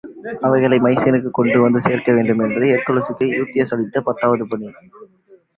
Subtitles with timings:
[0.41, 4.69] அவைகளை மைசீனுக்குக் கொண்டு வந்து சேர்க்க வேண்டும் என்பது ஹெர்க்குலிஸுக்கு யூரிஸ்தியஸ் அளித்த பத்தாவது பணி.